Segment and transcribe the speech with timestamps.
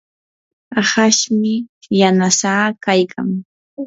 [0.81, 1.53] ahashmi
[1.99, 3.29] yanasaa kaykan.